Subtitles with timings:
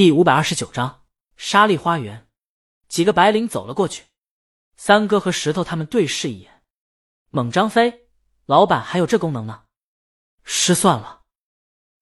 [0.00, 1.04] 第五百二十九章
[1.36, 2.26] 沙砾花园。
[2.88, 4.06] 几个白领走了过去，
[4.74, 6.62] 三哥和石头他们对视一眼，
[7.28, 8.08] 猛张飞，
[8.46, 9.64] 老板还有这功能呢？
[10.42, 11.24] 失算了。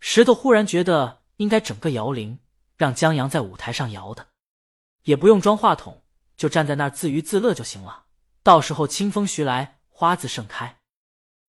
[0.00, 2.40] 石头忽然觉得应该整个摇铃，
[2.76, 4.26] 让江阳在舞台上摇的，
[5.04, 6.02] 也不用装话筒，
[6.36, 8.06] 就站在那儿自娱自乐就行了。
[8.42, 10.80] 到时候清风徐来，花自盛开。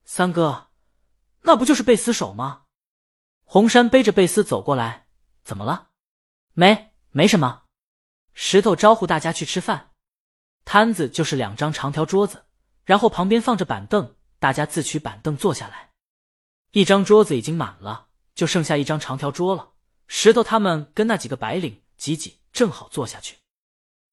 [0.03, 0.67] 三哥，
[1.41, 2.65] 那不就是贝斯手吗？
[3.45, 5.07] 红山背着贝斯走过来，
[5.43, 5.89] 怎么了？
[6.57, 7.63] 没，没什么。
[8.33, 9.91] 石头招呼大家去吃饭，
[10.63, 12.45] 摊子就是两张长条桌子，
[12.85, 15.91] 然后旁边放着板凳，大家自取板凳坐下来。
[16.71, 19.73] 一张桌子已经满了，就剩下一张长条桌了。
[20.07, 23.37] 石头他们跟那几个白领挤挤，正好坐下去。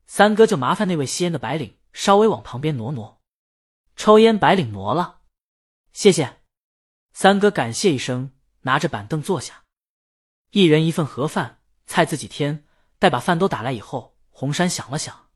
[0.09, 3.23] 三哥就麻烦那位吸烟的白领稍微往旁边挪挪。
[3.95, 5.21] 抽烟白领挪了，
[5.93, 6.41] 谢谢。
[7.13, 9.63] 三哥感谢一声，拿着板凳坐下，
[10.51, 11.62] 一人一份盒饭。
[11.93, 12.65] 菜自己添，
[12.99, 15.29] 待把饭都打来以后，红山想了想，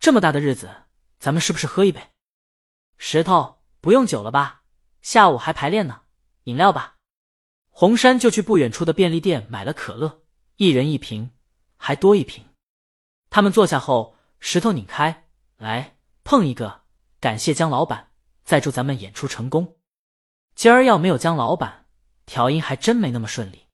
[0.00, 0.68] 这么大的日子，
[1.20, 2.00] 咱们是不是喝一杯？
[2.98, 4.62] 石头不用酒了吧？
[5.02, 6.00] 下午还排练呢，
[6.46, 6.96] 饮料吧。
[7.68, 10.22] 红山就去不远处的便利店买了可乐，
[10.56, 11.30] 一人一瓶，
[11.76, 12.44] 还多一瓶。
[13.30, 16.82] 他们坐下后，石头拧开来碰一个，
[17.20, 18.10] 感谢江老板，
[18.42, 19.76] 再祝咱们演出成功。
[20.56, 21.86] 今儿要没有江老板，
[22.26, 23.68] 调音还真没那么顺利。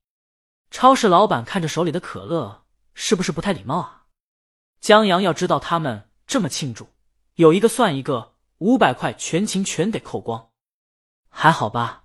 [0.71, 2.65] 超市老板看着手里的可乐，
[2.95, 4.07] 是不是不太礼貌啊？
[4.81, 6.89] 江阳要知道他们这么庆祝，
[7.35, 10.51] 有一个算一个，五百块全勤全得扣光。
[11.29, 12.05] 还好吧？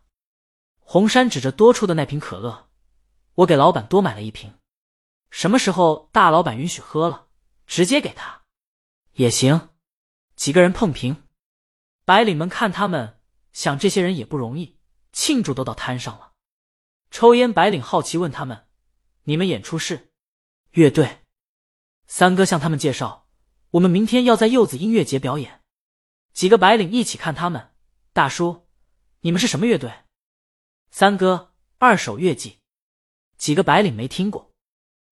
[0.80, 2.70] 红山指着多出的那瓶可乐，
[3.36, 4.54] 我给老板多买了一瓶。
[5.30, 7.28] 什么时候大老板允许喝了，
[7.66, 8.42] 直接给他
[9.14, 9.70] 也行。
[10.36, 11.24] 几个人碰瓶，
[12.04, 13.20] 白领们看他们，
[13.54, 14.78] 想这些人也不容易，
[15.14, 16.31] 庆祝都到摊上了。
[17.12, 18.66] 抽烟白领好奇问他们
[19.26, 20.12] ：“你们演出是
[20.72, 21.20] 乐队？”
[22.08, 23.28] 三哥向他们介绍
[23.72, 25.62] ：“我们明天要在柚子音乐节表演。”
[26.34, 27.72] 几个白领一起看他们
[28.14, 28.66] ：“大叔，
[29.20, 29.92] 你们是什么乐队？”
[30.90, 32.60] 三哥：“二手乐器。”
[33.38, 34.54] 几个白领没听过。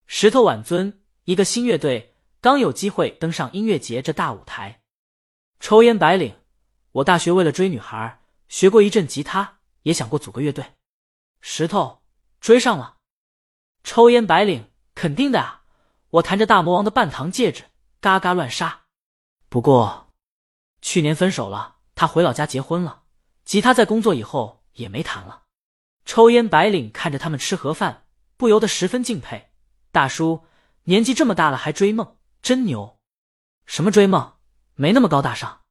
[0.08, 4.82] 石头晚尊，一个新乐队，刚有机会登上音乐节这大舞台。
[5.60, 6.34] 抽烟白领
[6.94, 10.64] ：“我大学为了追女孩，学过一阵吉他，也想过组个乐队。”
[11.42, 12.02] 石头
[12.40, 12.98] 追上了，
[13.84, 15.64] 抽烟白领肯定的啊！
[16.10, 17.66] 我弹着大魔王的半糖戒指，
[18.02, 18.82] 嘎嘎乱杀。
[19.48, 20.12] 不过
[20.82, 23.04] 去年分手了，他回老家结婚了，
[23.46, 25.44] 吉他在工作以后也没弹了。
[26.06, 28.08] 抽烟白领看着他们吃盒饭，
[28.38, 29.52] 不由得十分敬佩。
[29.92, 30.46] 大叔
[30.84, 33.00] 年纪这么大了还追梦，真牛！
[33.66, 34.38] 什么追梦？
[34.76, 35.62] 没那么高大上。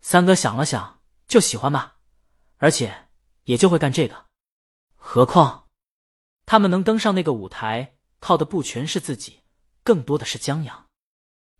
[0.00, 1.96] 三哥想了想，就喜欢吧，
[2.58, 3.08] 而且
[3.44, 4.26] 也就会干这个。
[5.14, 5.68] 何况，
[6.46, 9.42] 他们能登上那个舞台，靠的不全是自己，
[9.84, 10.86] 更多的是江阳。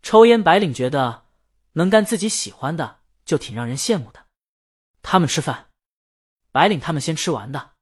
[0.00, 1.26] 抽烟白领觉得
[1.72, 4.24] 能干自己喜欢的，就挺让人羡慕的。
[5.02, 5.68] 他们吃饭，
[6.50, 7.72] 白领他们先吃完的，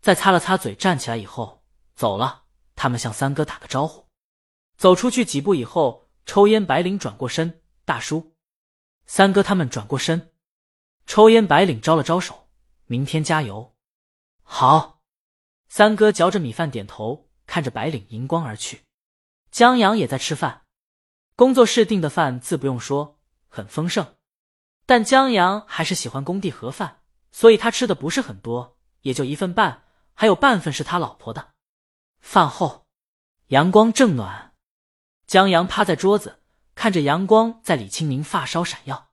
[0.00, 1.62] 在擦了擦嘴，站起来以后
[1.94, 2.46] 走了。
[2.74, 4.08] 他们向三哥打个招呼，
[4.76, 8.34] 走出去几步以后，抽烟白领转过身，大叔，
[9.06, 10.32] 三哥他们转过身，
[11.06, 12.48] 抽烟白领招了招手，
[12.86, 13.72] 明天加油。
[14.48, 14.95] 好，
[15.76, 18.80] 三哥嚼着米饭点头，看着白领迎光而去。
[19.50, 20.62] 江阳也在吃饭，
[21.34, 24.14] 工作室订的饭自不用说，很丰盛。
[24.86, 29.84] 但江阳还是喜欢工地盒饭，所以他吃的不是很多，也就一份半，
[30.14, 31.50] 还有半份是他老婆的。
[32.20, 32.86] 饭后，
[33.48, 34.54] 阳光正暖，
[35.26, 36.40] 江阳趴在桌子，
[36.74, 39.10] 看着阳光在李青宁发梢闪耀。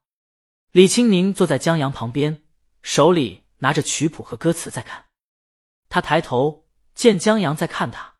[0.71, 2.41] 李青宁坐在江阳旁边，
[2.81, 5.07] 手里拿着曲谱和歌词在看。
[5.93, 6.65] 他抬头
[6.95, 8.15] 见江阳在看他，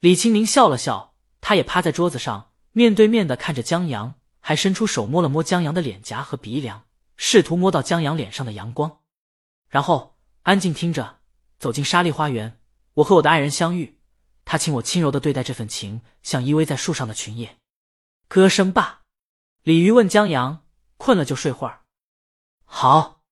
[0.00, 6.84] 李青宁笑了笑，他也趴在桌子上，面对面的看着江阳，还伸出手摸了摸江阳的脸颊和鼻梁，
[7.16, 8.98] 试图摸到江阳脸上的阳光，
[9.70, 11.20] 然后安静听着。
[11.58, 12.60] 走进沙砾花园，
[12.92, 13.98] 我和我的爱人相遇，
[14.44, 17.56] 他请我轻柔的对待这份情，像依偎在树上的群叶。
[18.28, 19.04] 歌声罢，
[19.62, 20.66] 鲤鱼问江阳
[20.98, 21.80] ：“困了就睡会儿。”
[22.66, 23.22] 好，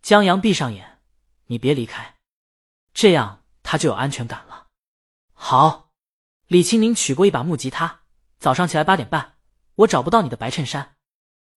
[0.00, 1.00] 江阳闭上眼，
[1.48, 2.19] 你别离开。
[2.92, 4.68] 这样他就有安全感了。
[5.32, 5.92] 好，
[6.46, 8.00] 李青宁取过一把木吉他。
[8.38, 9.36] 早上起来八点半，
[9.74, 10.96] 我找不到你的白衬衫。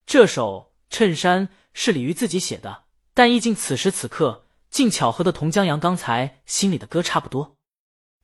[0.05, 2.83] 这首衬衫是李鱼自己写的，
[3.13, 7.57] 但意境此时此刻竟巧合的同江阳刚才心里的歌差不多。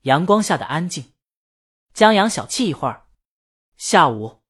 [0.02, 1.14] 阳光下的安静，
[1.94, 3.08] 江阳小憩一会儿。
[3.78, 4.42] 下午，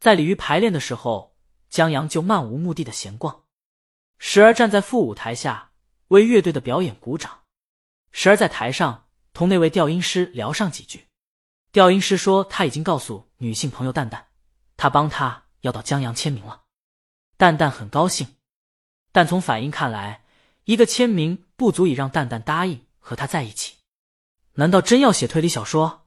[0.00, 1.36] 在鲤鱼排练的时候，
[1.70, 3.44] 江阳就漫无目的的闲逛，
[4.18, 5.70] 时而站在副舞台下
[6.08, 7.43] 为乐队的表演鼓掌。
[8.16, 11.08] 时而在台上同那位调音师聊上几句，
[11.72, 14.28] 调音师说他已经告诉女性朋友蛋蛋，
[14.76, 16.62] 他帮他要到江阳签名了。
[17.36, 18.36] 蛋蛋很高兴，
[19.10, 20.24] 但从反应看来，
[20.62, 23.78] 一个签名不足以让蛋蛋答应和他在一起。
[24.54, 26.06] 难道真要写推理小说？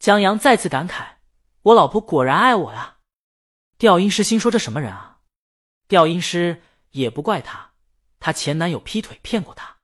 [0.00, 1.18] 江阳再次感慨
[1.62, 2.98] ：“我老婆果然爱我呀。”
[3.78, 5.20] 调音师心说：“这什么人啊？”
[5.86, 6.60] 调音师
[6.90, 7.74] 也不怪他，
[8.18, 9.76] 他前男友劈腿骗过他，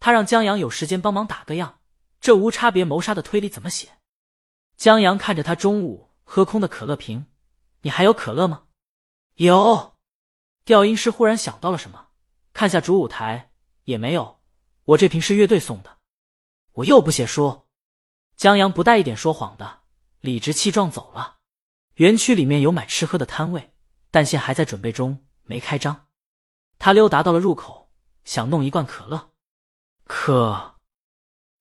[0.00, 1.78] 他让江阳有时间帮忙打个样。
[2.20, 3.98] 这无差别谋杀的推理怎么写？
[4.76, 7.26] 江阳看着他中午喝空的可乐瓶
[7.82, 8.64] ：“你还有可乐吗
[9.36, 9.96] ？”“有。”
[10.64, 12.08] 调音师忽然想到了什么，
[12.52, 13.52] 看下主舞台，
[13.84, 14.40] 也没有。
[14.84, 15.98] 我这瓶是乐队送的。
[16.72, 17.66] 我又不写书。
[18.36, 19.80] 江阳不带一点说谎的，
[20.20, 21.38] 理直气壮走了。
[21.94, 23.74] 园区里面有买吃喝的摊位，
[24.10, 26.06] 但现还在准备中，没开张。
[26.78, 27.90] 他溜达到了入口，
[28.24, 29.29] 想弄一罐可乐，
[30.12, 30.74] 可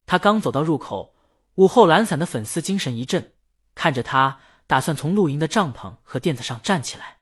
[0.07, 1.15] 他刚走到入口，
[1.53, 3.35] 午后懒散的粉丝精神一振，
[3.75, 7.19] 看着他，打算从露营的帐篷和垫子上站起来。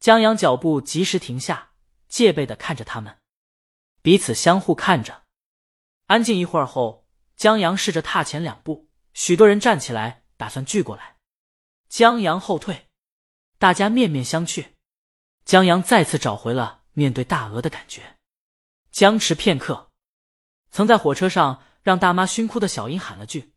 [0.00, 1.72] 江阳脚步及时停下，
[2.08, 3.18] 戒备的看着他们，
[4.00, 5.24] 彼此相互看着，
[6.06, 7.06] 安静一会儿后。
[7.36, 11.16] 江阳试着踏前两步，许多人站起来，打算聚过来。
[11.90, 12.88] 江阳后退，
[13.58, 14.68] 大家面面相觑。
[15.44, 18.16] 江阳再次找回了面对大鹅的感觉。
[18.90, 19.91] 僵持片刻，
[20.72, 23.52] 曾在火车上让大妈熏哭的小英喊了句：“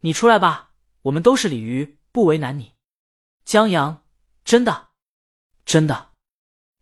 [0.00, 0.72] 你出来吧，
[1.02, 2.74] 我们都是鲤鱼，不为难你。”
[3.44, 4.04] 江阳
[4.44, 4.88] ：“真的，
[5.64, 6.12] 真的。”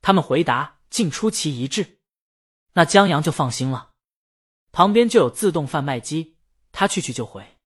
[0.01, 1.99] 他们回答竟出奇一致。
[2.75, 3.91] 那江阳就放心了。
[4.71, 6.37] 旁边就有自动贩卖机，
[6.71, 7.59] 他去去就回。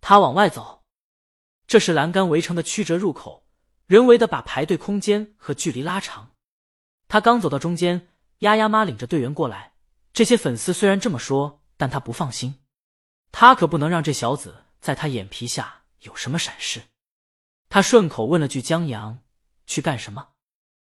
[0.00, 0.84] 他往外走，
[1.66, 3.46] 这是栏杆围成的曲折入口，
[3.86, 6.32] 人为的把排队空间和距离拉长。
[7.08, 9.73] 他刚走到中间，丫丫妈领着队员过来。
[10.14, 12.62] 这些粉丝虽然这么说，但他不放心，
[13.32, 16.84] 他可不能让这小子在他眼皮下有什么闪失。
[17.68, 19.18] 他顺口问了句：“江阳
[19.66, 20.28] 去干什么？”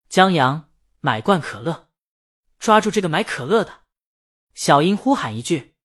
[0.09, 0.69] 江阳
[0.99, 1.87] 买罐可乐，
[2.59, 3.83] 抓住这个买可乐的。
[4.53, 5.75] 小英呼喊一句，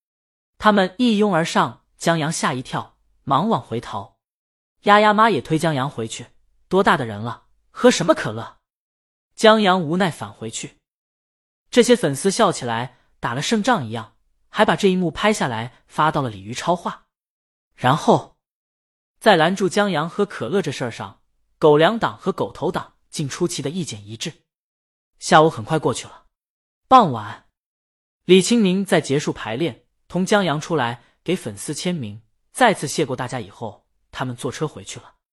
[0.58, 4.18] 他们一拥而上，江阳吓一跳，忙往回逃。
[4.80, 6.26] 丫丫妈也推江阳回去。
[6.66, 8.58] 多大的人了，喝什么可乐？
[9.36, 10.78] 江阳无奈返回去。
[11.70, 14.16] 这些粉丝笑起来，打了胜仗一样，
[14.48, 17.06] 还把这一幕拍下来发到了鲤鱼超话。
[17.74, 18.36] 然后，
[19.20, 21.20] 在拦住江阳喝可乐这事儿上，
[21.58, 24.32] 狗粮党和狗头党竟出奇的意见一致。
[25.18, 26.24] 下午很快过去了，
[26.88, 27.46] 傍晚。
[28.24, 35.16] 李清明在结束排练，同江阳出来给粉丝签名，再次谢过大家以后，他们坐车回去了。